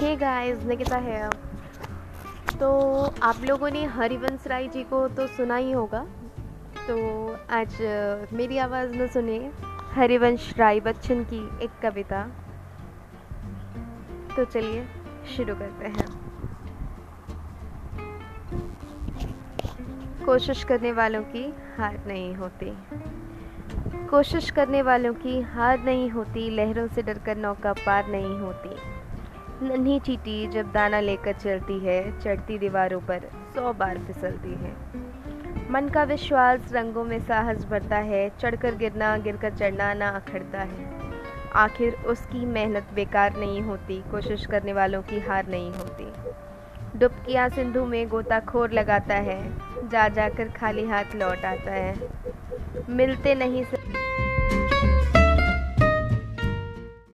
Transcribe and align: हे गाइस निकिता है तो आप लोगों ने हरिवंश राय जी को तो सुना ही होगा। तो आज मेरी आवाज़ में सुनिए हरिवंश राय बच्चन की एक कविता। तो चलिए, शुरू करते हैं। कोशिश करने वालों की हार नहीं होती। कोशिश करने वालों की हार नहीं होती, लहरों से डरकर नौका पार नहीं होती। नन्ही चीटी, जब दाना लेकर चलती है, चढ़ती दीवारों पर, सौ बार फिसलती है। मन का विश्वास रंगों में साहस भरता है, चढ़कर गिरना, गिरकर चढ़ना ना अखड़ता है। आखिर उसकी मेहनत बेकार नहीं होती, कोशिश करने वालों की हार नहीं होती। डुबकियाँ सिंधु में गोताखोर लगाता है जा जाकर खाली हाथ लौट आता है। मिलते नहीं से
हे 0.00 0.14
गाइस 0.16 0.62
निकिता 0.64 0.96
है 0.96 1.28
तो 2.58 2.68
आप 3.22 3.40
लोगों 3.44 3.70
ने 3.70 3.84
हरिवंश 3.86 4.46
राय 4.46 4.66
जी 4.68 4.82
को 4.82 5.08
तो 5.08 5.26
सुना 5.26 5.56
ही 5.56 5.72
होगा। 5.72 6.00
तो 6.86 6.96
आज 7.50 7.76
मेरी 8.32 8.58
आवाज़ 8.58 8.90
में 8.90 9.06
सुनिए 9.08 9.50
हरिवंश 9.92 10.54
राय 10.58 10.80
बच्चन 10.80 11.24
की 11.24 11.40
एक 11.64 11.70
कविता। 11.82 12.22
तो 14.36 14.44
चलिए, 14.44 14.86
शुरू 15.36 15.54
करते 15.54 15.88
हैं। 15.88 16.06
कोशिश 20.24 20.64
करने 20.64 20.92
वालों 20.92 21.22
की 21.24 21.44
हार 21.78 22.02
नहीं 22.06 22.34
होती। 22.34 22.72
कोशिश 24.06 24.50
करने 24.50 24.82
वालों 24.82 25.12
की 25.14 25.40
हार 25.40 25.78
नहीं 25.80 26.10
होती, 26.10 26.48
लहरों 26.50 26.86
से 26.88 27.02
डरकर 27.02 27.36
नौका 27.36 27.72
पार 27.72 28.08
नहीं 28.08 28.38
होती। 28.38 28.74
नन्ही 29.62 30.00
चीटी, 30.00 30.46
जब 30.46 30.72
दाना 30.72 31.00
लेकर 31.00 31.32
चलती 31.32 31.78
है, 31.78 32.20
चढ़ती 32.20 32.58
दीवारों 32.58 33.00
पर, 33.00 33.20
सौ 33.54 33.72
बार 33.72 33.98
फिसलती 33.98 34.50
है। 34.50 34.72
मन 35.70 35.88
का 35.88 36.02
विश्वास 36.02 36.72
रंगों 36.72 37.04
में 37.04 37.18
साहस 37.20 37.64
भरता 37.64 37.96
है, 37.96 38.32
चढ़कर 38.40 38.74
गिरना, 38.74 39.16
गिरकर 39.16 39.50
चढ़ना 39.50 39.94
ना 39.94 40.08
अखड़ता 40.08 40.60
है। 40.60 40.90
आखिर 41.54 41.94
उसकी 41.94 42.46
मेहनत 42.46 42.86
बेकार 42.94 43.36
नहीं 43.36 43.60
होती, 43.62 44.02
कोशिश 44.10 44.46
करने 44.46 44.72
वालों 44.72 45.02
की 45.02 45.20
हार 45.20 45.46
नहीं 45.46 45.72
होती। 45.72 46.12
डुबकियाँ 46.98 47.48
सिंधु 47.48 47.84
में 47.84 48.08
गोताखोर 48.08 48.70
लगाता 48.70 49.14
है 49.14 49.52
जा 49.88 50.08
जाकर 50.08 50.48
खाली 50.48 50.84
हाथ 50.84 51.04
लौट 51.14 51.44
आता 51.44 51.72
है। 51.72 51.94
मिलते 52.88 53.34
नहीं 53.34 53.64
से 53.64 53.76